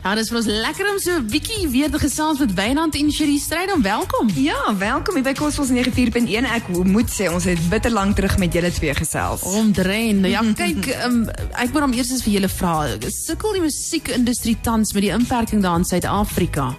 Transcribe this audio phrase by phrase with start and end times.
[0.00, 3.10] Ja, dis vir ons lekker om so 'n bietjie weer te gesels met Wynand en
[3.12, 3.82] Cherie Strydom.
[3.82, 4.30] Welkom.
[4.34, 6.44] Ja, welkom hier by Kosmos 94.1.
[6.44, 9.42] Ek moet sê ons het bitter lank terug met julle twee gesels.
[9.42, 10.24] Omdrein.
[10.24, 12.86] Ja, kyk, um, ek moet hom eers vir julle vra.
[13.08, 16.74] Sukkel die musiekindustrie tans met die inperking daar in Suid-Afrika?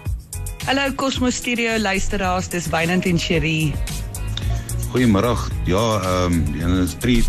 [0.66, 3.72] Hallo Kosmos Studio luisteraars, dis Wynand en Cherie.
[4.90, 5.38] Goeiemôre.
[5.64, 7.22] Ja, ehm um, die industrie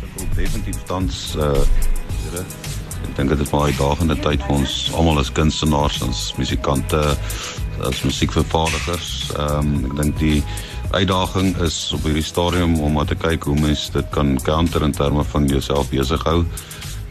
[0.00, 1.52] sukkel definitief tans uh
[3.04, 7.16] Ek dink dit is 'n uitdagende tyd vir ons almal as kunstenaars, as musikante,
[7.84, 9.10] as musiekvervaardigers.
[9.36, 10.42] Ehm um, ek dink die
[10.94, 14.92] uitdaging is op hierdie stadium om maar te kyk hoe mens dit kan counter in
[14.92, 16.44] terme van jouself besig hou.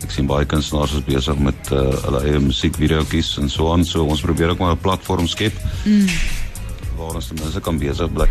[0.04, 3.86] Ek sien baie kunstenaars is besig met uh, hulle eie musiekvideoetjies en so aan.
[3.86, 5.54] So ons probeer ook maar 'n platform skep.
[5.86, 6.08] Mm.
[6.98, 8.28] Waar ons ten minste kan besig bly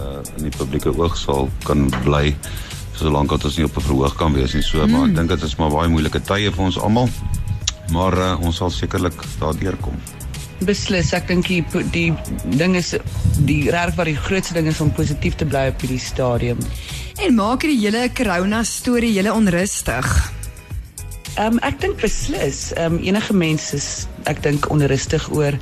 [0.00, 2.34] uh, in die publieke oog sal kan bly
[3.00, 4.62] solank dat ons nie op 'n verhoog kan wees nie.
[4.62, 4.90] So, mm.
[4.92, 7.08] maar ek dink dit is maar baie moeilike tye vir ons almal.
[7.90, 9.96] Maar uh, ons sal sekerlik daardeur kom.
[10.60, 12.12] Beslis, ek dink die die
[12.44, 12.92] ding is
[13.48, 16.58] die reg wat die grootste ding is om positief te bly op hierdie stadium.
[17.24, 20.10] En maak hierdie hele corona storie hele onrustig.
[21.38, 23.88] Ehm um, ek dink beslis, ehm um, enige mens is
[24.28, 25.56] ek dink onrustig oor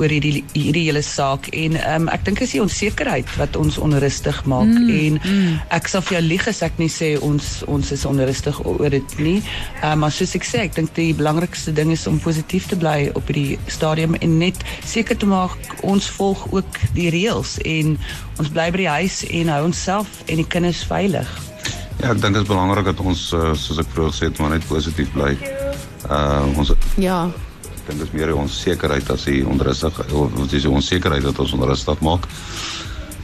[0.00, 4.38] oor hierdie hierdie hele saak en um, ek dink is die onsekerheid wat ons onrustig
[4.50, 5.58] maak mm, en mm.
[5.76, 9.14] ek sal vir jou lieg as ek nie sê ons ons is onrustig oor dit
[9.20, 9.38] nie.
[9.82, 13.12] Um, maar soos ek sê, ek dink die belangrikste ding is om positief te bly
[13.18, 17.96] op hierdie stadium en net seker te maak ons volg ook die reëls en
[18.40, 21.28] ons bly by die huis en hou onsself en die kinders veilig.
[22.00, 24.56] Ja, ek dink dit is belangrik dat ons uh, soos ek vroeër gesê het, maar
[24.56, 25.36] net positief bly.
[26.10, 27.28] Uh ons Ja
[27.86, 32.00] dink dis meer die onsekerheid as die onrustig of dis die onsekerheid wat ons onrustig
[32.04, 32.28] maak.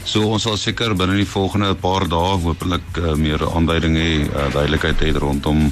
[0.08, 4.46] So ons sal seker binne die volgende paar dae hopelik uh, meer aanduiding hê, uh,
[4.54, 5.68] duidelikheid hê rondom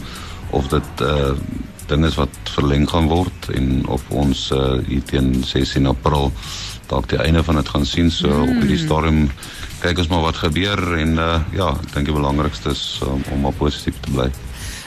[0.57, 1.33] of dit uh
[1.87, 6.33] dinge wat verleng gaan word en of ons uh hier teen 16 April
[6.91, 8.11] dalk die einde van dit gaan sien.
[8.11, 8.43] So mm.
[8.43, 9.21] op hierdie stadium
[9.83, 13.47] kyk ons maar wat gebeur en uh ja, ek dink die belangrikste is um, om
[13.47, 14.29] maar positief te bly.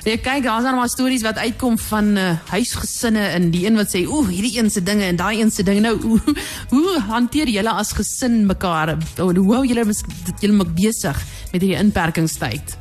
[0.04, 3.92] Nee, kyk, daar's dan maar stories wat uitkom van uh, huisgesinne en die een wat
[3.96, 6.22] sê, "Ooh, hierdie een se dinge en daai een se dinge." Nou, hoe,
[6.70, 8.98] hoe hanteer julle as gesin mekaar?
[9.18, 9.86] Hoe hou julle
[10.40, 12.78] julle maak besig met hierdie inperkingstyd?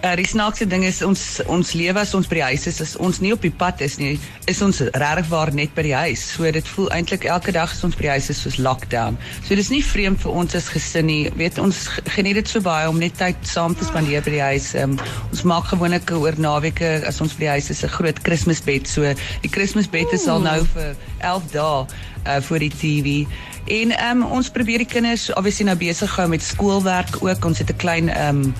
[0.00, 1.22] Uh, die snaakse ding is ons
[1.52, 3.98] ons lewe as ons by die huis is, as ons nie op die pad is
[4.00, 4.14] nie,
[4.48, 6.22] is ons regtig waar net by die huis.
[6.38, 9.18] So dit voel eintlik elke dag as ons by die huis is soos lockdown.
[9.44, 11.28] So dis nie vreemd vir ons as gesin nie.
[11.36, 11.82] Weet ons
[12.14, 14.70] geniet dit so baie om net tyd saam te spandeer by die huis.
[14.80, 14.96] Um,
[15.28, 18.88] ons maak gewoonlik oor naweke as ons by die huis is 'n groot Kersbed.
[18.88, 19.04] So
[19.44, 21.84] die Kersbed is al nou vir 11 dae
[22.24, 23.28] uh vir die TV.
[23.68, 27.44] En um, ons probeer die kinders obviously nou besig hou met skoolwerk ook.
[27.44, 28.54] Ons het 'n klein um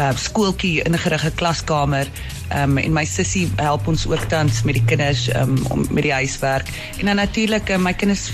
[0.00, 2.10] uh skooltjie ingerigte klaskamer.
[2.54, 6.14] Um en my sussie help ons ook tans met die kinders um om met die
[6.14, 6.70] huiswerk.
[6.98, 8.30] En dan natuurlik uh, my kinders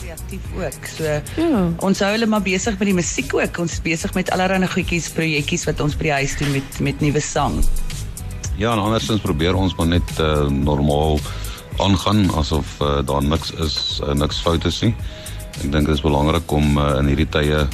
[0.00, 0.86] kreatief ook.
[0.96, 1.62] So ja.
[1.78, 3.58] ons hou hulle maar besig met die musiek ook.
[3.58, 7.00] Ons is besig met allerlei goedjies, projekkies wat ons by die huis doen met met
[7.00, 7.62] nuwe sang.
[8.56, 11.18] Ja, en andersins probeer ons maar net uh, normaal
[11.80, 14.94] aangaan asof uh, daar niks is, uh, niks fout is nie.
[15.62, 17.64] Ek dink dit is belangrik om uh, in hierdie tye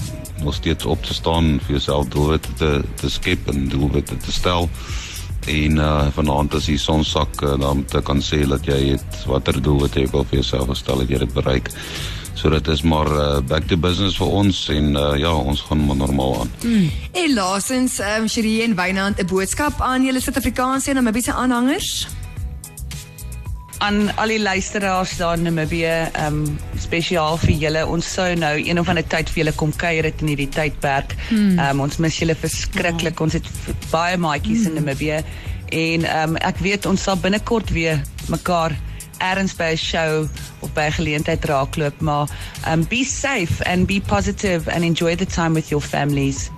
[0.43, 4.69] nog steeds op te staan vir jouself doelwitte te te skep en doelwitte te stel.
[5.47, 9.25] En uh, vanaand as die son sak uh, dan te kan sê dat jy het
[9.27, 11.73] watter doelwitte jy wil vir jouself gestel het jy dit bereik.
[12.39, 15.81] So dit is maar uh, back to business vir ons en uh, ja ons gaan
[15.87, 16.53] maar normaal aan.
[16.63, 16.91] Mm.
[17.13, 22.07] en laasens um, Cherie en Wynand 'n boodskap aan julle Suid-Afrikaanse en Namibiese aanhangers?
[23.79, 27.85] Aan al die luisteraars daar in Namibië, ehm um, spesiaal vir julle.
[27.87, 31.15] Ons sou nou een of ander tyd vir julle kom kuier dit in hierdie tydperk.
[31.29, 31.59] Hmm.
[31.59, 33.21] Ehm um, ons mis julle verskriklik.
[33.21, 33.49] Ons het
[33.93, 34.89] baie maatjies in hmm.
[34.89, 35.23] Namibië
[35.69, 38.01] en ehm um, ek weet ons sal binnekort weer
[38.33, 38.77] mekaar
[39.19, 40.29] ergens by 'n show
[40.61, 42.29] of by 'n geleentheid raakloop, maar
[42.73, 46.51] um be safe and be positive and enjoy the time with your families.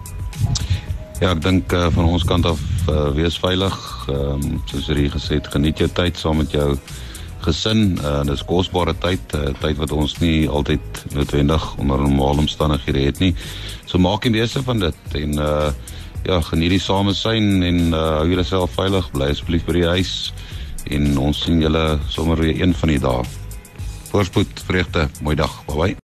[1.20, 3.76] Ja, ek dink uh, van ons kant af uh, wees veilig.
[4.08, 6.78] Ehm um, soos jy gesê het, geniet jou tyd saam met jou
[7.50, 13.06] gesin uh, dis kosbare tyd uh, tyd wat ons nie altyd noodwendig onder normale omstandighede
[13.08, 13.32] het nie.
[13.86, 15.70] So maak die meeste van dit en uh,
[16.26, 19.10] ja geniet die samesyn en uh, hou jouself veilig.
[19.14, 20.14] Bly asseblief by die huis
[20.90, 23.26] en ons sien julle sommer weer een van die dae.
[24.10, 25.60] Voorspoed vreugde mooi dag.
[25.66, 25.96] Bye bye